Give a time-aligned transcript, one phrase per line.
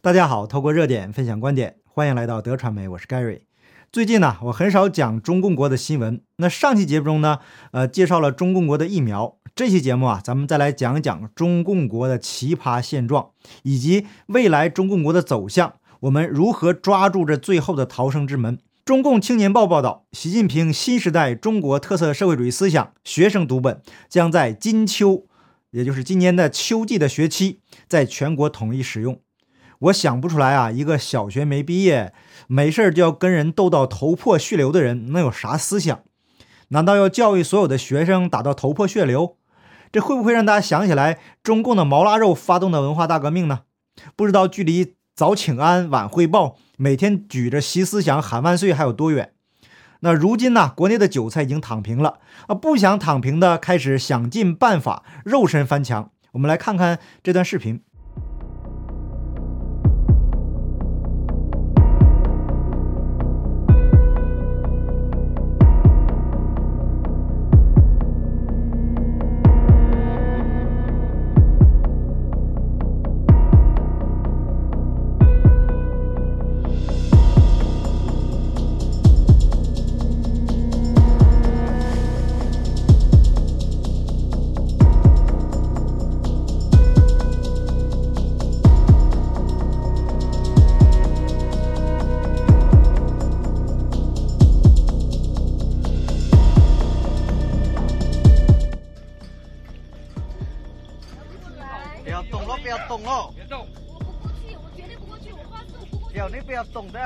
[0.00, 3.40] 大家好，透过热点分享观点，欢迎来到德传媒，我是 Gary。
[3.90, 6.20] 最近呢，我很少讲中共国的新闻。
[6.36, 7.40] 那上期节目中呢，
[7.72, 9.38] 呃，介绍了中共国的疫苗。
[9.56, 13.30] 这期节目啊，咱们再来讲一讲中共国的奇葩现状，
[13.64, 15.74] 以及未来中共国的走向。
[16.02, 18.56] 我们如何抓住这最后的逃生之门？
[18.84, 25.26] 中共青年报报道，习近平新时代中国特色社会主义思想学生读本将在金秋，
[25.72, 29.18] 也就是今年的秋季的学期，在全国统一使用。
[29.80, 32.12] 我想不出来啊，一个小学没毕业，
[32.46, 36.00] 没事就要跟人斗到头破血流的人，能有啥思想？
[36.68, 39.36] 难道要教育所有的学生打到头破血流？
[39.90, 43.60] 这会不会让大家想起来中共的毛腊肉发动的文化大革命呢？
[44.14, 46.56] 不知道距离早请安晚汇报。
[46.76, 49.32] 每天举着习思想喊万岁还有多远？
[50.00, 50.72] 那如今呢？
[50.76, 52.54] 国内的韭菜已经躺平了啊！
[52.54, 56.10] 不想躺平的开始想尽办法肉身翻墙。
[56.32, 57.80] 我们来看看这段视频。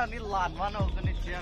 [0.06, 1.32] 你拦完了，我跟你讲。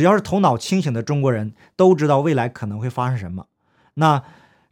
[0.00, 3.46] 只要是头脑清醒的中国人都知道未来可能会发生什么。
[3.94, 4.22] 那。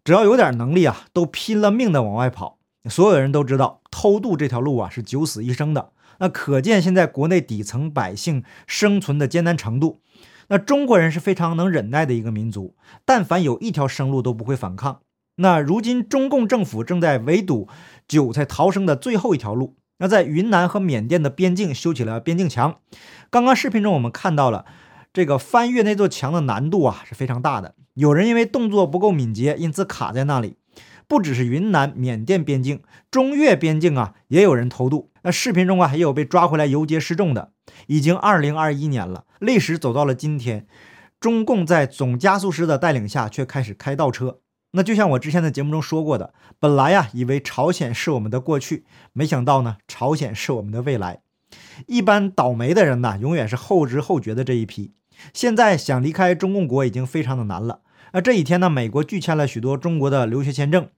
[0.04, 2.56] 只要有点能力啊，都拼了命的往外跑。
[2.88, 5.90] 所有人都知道，偷渡这条路啊是九死一生的。
[6.18, 10.00] 那可见现在国内底层百姓生存的艰难程度。
[10.46, 12.74] 那中国人是非常能忍耐的一个民族，
[13.04, 15.00] 但凡有一条生路都不会反抗。
[15.36, 17.68] 那如今中共政府正在围堵
[18.06, 19.76] 韭菜逃生的最后一条路。
[19.98, 22.76] 那在云南和缅甸的边境修起了边境墙。
[23.28, 24.64] 刚刚视频中我们看到了。
[25.18, 30.58] 这个翻越那座墙的难度啊是非常大的，有人因为动作不够敏捷，因此卡在那里。
[31.08, 35.10] 不只是云南、缅甸边境，中越边境啊也有人偷渡。
[35.22, 37.50] 那视频中啊也有被抓回来游街示众的。
[37.88, 40.68] 已经二零二一年了，历史走到了今天，
[41.18, 44.38] 中共在总加速师的带领下却开始开倒车。
[44.70, 51.22] 那就像我之前的节目中说过的，本来呀以为朝鲜是我们的过去，没想到呢朝鲜是我们的未来。
[51.88, 54.92] 一般倒霉的人呢，永远是后知后觉的这一批。
[55.32, 57.80] 现在想离开中共国已经非常的难了。
[58.12, 60.88] 那这几天呢，美国拒签了许多中国的留学签证，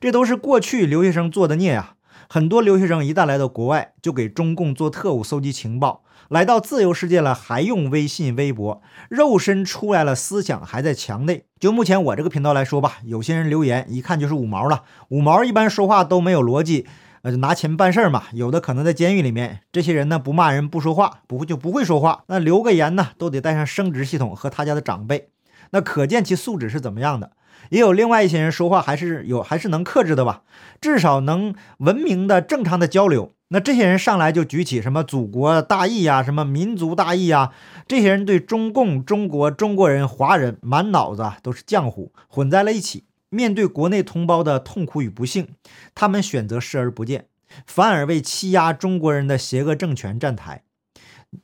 [0.00, 1.94] 这都是过去留学生做的孽呀。
[2.28, 6.04] 很多留学生一旦来到国外，就给中共做特务、搜集情报。
[6.28, 11.46] 来到自由世界了，还用微信、微博，肉身出来了，思想还在墙内。
[11.58, 14.84] 就目前我这个频道来说吧，有些人留言一看就是五毛了。
[15.08, 16.86] 五毛一般说话都没有逻辑。
[17.22, 19.60] 呃，就拿钱办事儿嘛，有的可能在监狱里面。
[19.70, 22.24] 这些人呢，不骂人，不说话，不会就不会说话。
[22.28, 25.28] 那留个言呢，都得带上生殖系统和他家的长辈。
[25.72, 27.32] 那可见其素质是怎么样的。
[27.68, 30.42] 也有另外一些人说话还是有，还是能克制的吧，
[30.80, 33.32] 至少能文明的、正常的交流。
[33.48, 37.52] 那这些人上来就举起什么祖国大义呀，什么民族大义呀，
[37.86, 43.04] 这些人对中共、中国、中国人、华人满脑子都是浆糊，混在了一起。
[43.30, 45.54] 面对国内同胞的痛苦与不幸，
[45.94, 47.26] 他们选择视而不见，
[47.64, 50.64] 反而为欺压中国人的邪恶政权站台。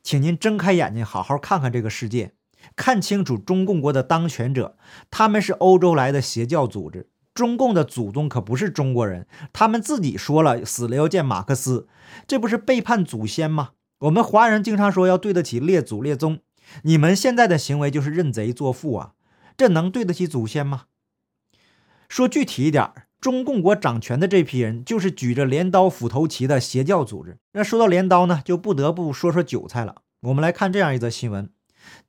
[0.03, 2.33] 请您睁开眼睛，好好看看这个世界，
[2.75, 4.75] 看清楚中共国的当权者，
[5.09, 7.09] 他们是欧洲来的邪教组织。
[7.33, 11.87] 中共的祖宗可不是中国人，他们自己说了，死了要见马克思，
[12.25, 13.69] 这不是背叛祖先吗？
[13.99, 16.39] 我们华人经常说要对得起列祖列宗，
[16.81, 19.13] 你们现在的行为就是认贼作父啊，
[19.55, 20.85] 这能对得起祖先吗？
[22.07, 22.89] 说具体一点，
[23.19, 27.37] 中共国掌权的这批人就是举着镰刀斧头旗的邪教组织。
[27.53, 29.95] 那说到镰刀呢，就不得不说说韭菜了。
[30.21, 31.49] 我们来看这样一则新闻：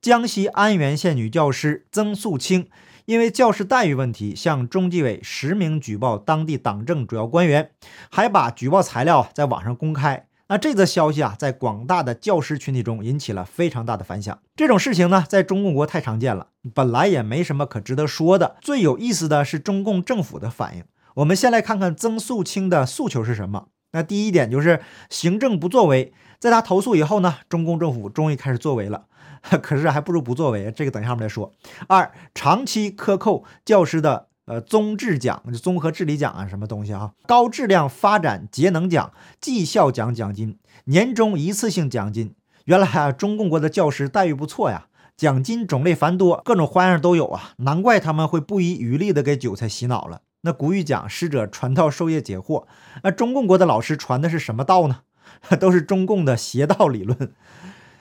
[0.01, 2.67] 江西安源县女教师曾素清
[3.05, 7.71] 因为教师待遇问题，向中纪委实名举报当地党政主要官员，
[8.11, 10.27] 还把举报材料在网上公开。
[10.49, 14.39] 那这则消息啊，在广大的教师群体中引起了非常大的反响。
[14.55, 18.55] 这种事情呢，在中共国太常见了，本来也没什么可值得说的。
[18.59, 20.83] 最有意思的是中共政府的反应。
[21.17, 23.67] 我们先来看看曾素清的诉求是什么。
[23.91, 26.13] 那第一点就是行政不作为。
[26.39, 29.05] 在他投诉以后呢，中共政府终于开始作为了。
[29.61, 31.53] 可是还不如不作为，这个等一下我们再说。
[31.87, 34.28] 二，长期克扣教师的。
[34.49, 37.11] 呃，综治奖综合治理奖啊，什么东西啊？
[37.27, 42.33] 高质量发展节能奖、绩效奖奖金、年终一次性奖金。
[42.65, 50.21] 原来啊，中共国的教师待遇不错呀，奖金种类繁多，各种花样都有啊，难怪他们会不遗余力的给韭菜洗脑了。
[50.41, 52.65] 那古语讲，师者传道授业解惑，
[53.03, 55.01] 那中共国的老师传的是什么道呢？
[55.59, 57.35] 都是中共的邪道理论。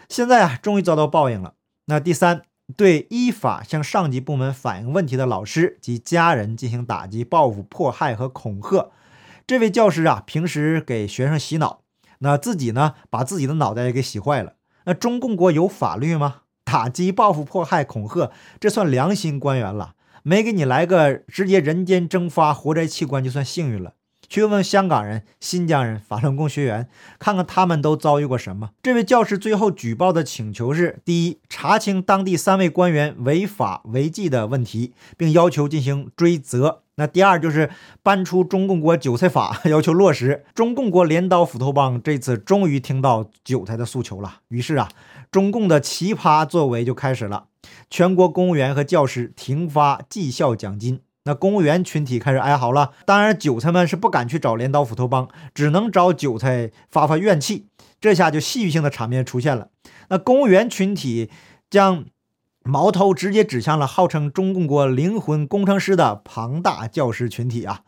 [0.08, 1.52] 现在啊，终于遭到报应了。
[1.84, 2.47] 那第三。
[2.76, 8.90] 对依法向上级部门反映问题的老师及家人进行打击、报复、迫害和恐吓。
[9.46, 11.80] 这位教师啊，平时给学生洗脑，
[12.18, 14.54] 那自己呢，把自己的脑袋也给洗坏了。
[14.84, 16.42] 那中共国有法律吗？
[16.64, 18.30] 打击、报复、迫害、恐吓，
[18.60, 19.94] 这算良心官员了？
[20.22, 23.94] 没给你来个直接人间蒸发、活摘器官，就算幸运了。
[24.28, 26.88] 去问问香港人、新疆人、法轮功学员，
[27.18, 28.70] 看看他们都遭遇过什么。
[28.82, 37.70] 这位教师最后举报的请求是：第一，查清当地三位官员违法违纪的问题，并要求进行追责；那第二就是
[38.02, 40.44] 搬出中共国韭菜法， 要求落实。
[40.54, 44.88] 中共国镰刀斧头帮这次终于听到韭菜的诉求了，于是啊，
[45.30, 47.46] 中共的奇葩作为就开始了：
[47.88, 51.00] 全国公务员和教师停发绩效奖金。
[51.28, 57.66] 那公务员群体开始哀嚎了，当然韭菜们是不敢去找镰刀斧头帮，只能找韭菜发发怨气。
[58.00, 59.68] 这下就戏剧性的场面出现了。
[60.08, 61.28] 那公务员群体
[61.68, 62.06] 将
[62.64, 67.82] 矛头直接指向了号称中共国灵魂工程师的庞大教师群体啊！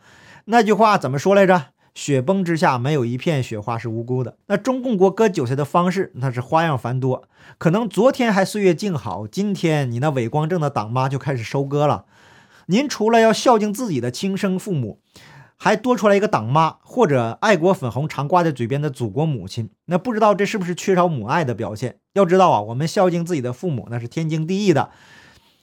[0.45, 1.69] 那句话怎么说来着？
[1.95, 4.37] 雪崩之下没有一片雪花是无辜的。
[4.49, 7.25] 那中共国割韭菜的方式那是花样繁多，
[7.57, 12.05] 可能昨天还岁月静好，今天你那伟光正的党妈就开始收割了。
[12.71, 15.01] 您除了要孝敬自己的亲生父母，
[15.57, 21.97] 还多出来一个党妈或者爱国粉红常挂在嘴边的祖国母亲，那不知道这是不是缺少母爱的表现？
[22.13, 24.91] 要知道啊，我们孝敬自己的父母那是天经地义的，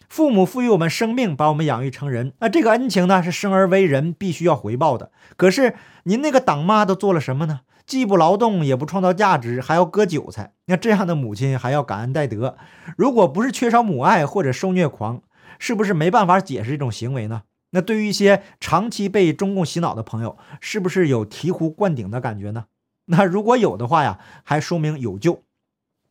[0.09, 5.09] 父母赋予我们生命，把我们养育成人，那这个恩情呢是生而为人必须要回报的。
[5.37, 7.61] 可是您那个党妈都做了什么呢？
[7.85, 12.57] 既不劳动，也不创造价值，还要割韭菜，那这样的母亲还要感恩戴德？
[12.97, 15.21] 如果不是缺少母爱或者受虐狂？
[15.59, 17.43] 是不是没办法解释这种行为呢？
[17.71, 22.65] 那对于一些长期被中共洗脑的朋友，是不是有醍醐灌顶的感觉呢？
[23.09, 25.43] 那如果有的话呀，还说明有救。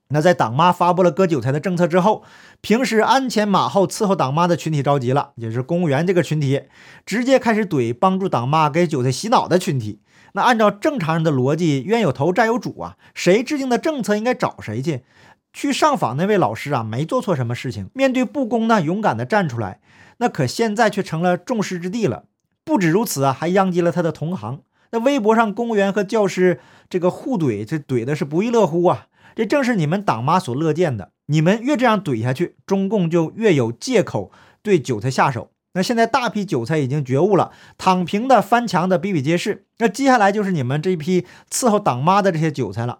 [0.08, 2.22] 那在党妈发布了割韭菜的政策之后，
[2.60, 6.62] 平时鞍前马后伺候党妈的群体着急了，也是公务员这个群体，
[7.04, 10.00] 直接开始怼帮助党妈给韭菜洗脑的群体。
[10.34, 15.02] 那按照正常人的逻辑，冤有头债有主啊，谁制定的政策应该找谁去。
[15.56, 19.80] 去上访那位老师啊，没做错什么事情，面对不公呢，勇敢的站出来，
[20.18, 22.24] 那可现在却成了众矢之的了。
[22.62, 24.60] 不止如此啊，还殃及了他的同行。
[24.90, 26.60] 那微博上公务员和教师
[26.90, 29.06] 这个互怼，这怼的是不亦乐乎啊！
[29.34, 31.12] 这正是你们党妈所乐见的。
[31.28, 34.30] 你们越这样怼下去，中共就越有借口
[34.60, 35.52] 对韭菜下手。
[35.72, 39.64] 那现在大批韭菜已经觉悟了，躺平的、翻墙的比比皆是。
[39.78, 42.98] 那接下来就是你们这批伺候党妈的这些韭菜了。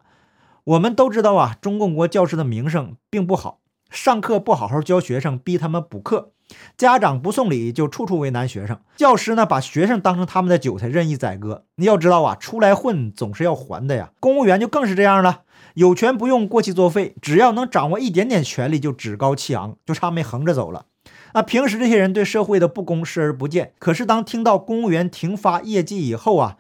[0.67, 6.33] 我们都知道啊，中共国教师的名声并不好，上课不好好教学生，逼他们补课，
[6.77, 11.67] 家长不送礼就处处为难学生，教师呢把学生当成他们的韭菜任意宰割。
[11.77, 14.11] 你要知道啊，出来混总是要还的呀。
[14.19, 15.43] 公务员就更是这样了，
[15.75, 20.87] 有权不用过期作废，只要能掌握一点点权力就趾高气昂，就差没横着走了。
[21.35, 26.57] 那平时这些人对社会的不公视而不见，可是当听到公务员停发业绩以后啊，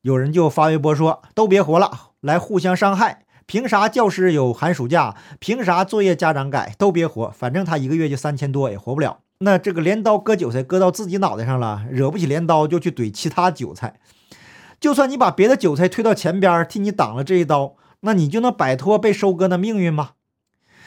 [0.00, 5.16] 有人就发微博说：“都别活了，来互相伤害。”凭啥教师有寒暑假？
[5.40, 6.72] 凭啥作业家长改？
[6.78, 9.22] 都别活，反正他一个月就三千多，也活不了。
[9.40, 13.98] 那这个镰刀割韭菜割到自己脑袋上了，惹不起镰刀就去怼其他韭菜。
[14.78, 20.10] 就算你把别的韭菜推到前边替你挡了这一刀，那你就能摆脱被收割的命运吗？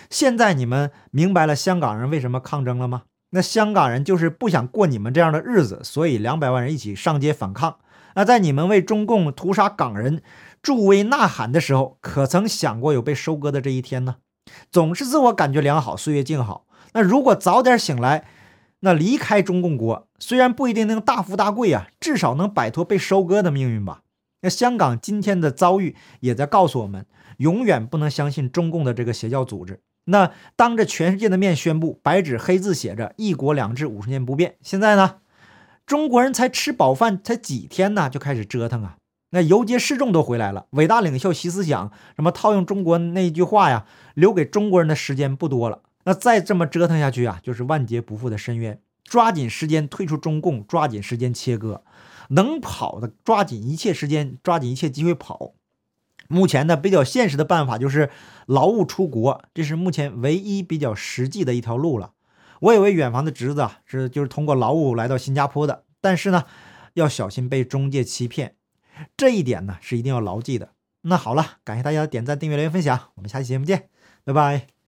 [0.09, 3.01] 现在你们明白了香港人为什么抗争了吗？
[3.31, 7.79] 那香港人就是不想过你们这样的日子，所以两百万人一起上街反抗。
[8.15, 10.23] 那在你们为中共屠杀港人。
[10.63, 14.15] 助威呐喊的时候，可曾想过有被收割的这一天呢？
[14.71, 16.65] 总是自我感觉良好，岁月静好。
[16.93, 18.25] 那如果早点醒来，
[18.79, 24.03] 那离开中共国，虽然不一定能大富大贵啊，至少能摆脱被收割的命运吧。
[24.41, 27.05] 那香港今天的遭遇也在告诉我们，
[27.37, 29.81] 永远不能相信中共的这个邪教组织。
[30.05, 34.55] 那当着全世界的面宣布，白纸黑字写着“一国两制，五十年不变”。
[34.63, 35.17] 现在呢，
[35.85, 38.97] 中国人才吃饱饭才几天呢，就开始折腾啊。
[39.33, 45.81] 那游街示众都回来了，伟大领袖习思想，什么套用中国那句话呀，留给中国人的时间不多了。
[46.03, 48.79] 那再这么折腾下去啊，就是万劫不复的深渊。
[49.03, 51.83] 抓紧时间退出中共，抓紧时间切割，
[52.29, 55.53] 能跑的抓紧一切时间，抓紧一切机会跑。
[56.27, 58.11] 目前呢，比较现实的办法就是
[58.45, 62.11] 劳务出国，这是目前唯一比较实际的一条路了。
[62.59, 66.43] 我有位远房的侄子啊，是就是通过劳务来到新加坡的，但是呢，
[66.93, 68.57] 要小心被中介欺骗。
[69.15, 70.73] 这一点呢是一定要牢记的。
[71.01, 73.89] 那好了，感谢大家的点赞、订阅、留言、分享，我们下期节目见，
[74.23, 74.72] 拜拜。